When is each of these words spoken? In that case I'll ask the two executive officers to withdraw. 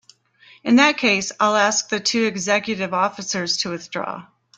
In 0.63 0.77
that 0.77 0.97
case 0.97 1.31
I'll 1.39 1.55
ask 1.55 1.89
the 1.89 1.99
two 1.99 2.23
executive 2.25 2.91
officers 2.91 3.57
to 3.57 3.69
withdraw. 3.69 4.25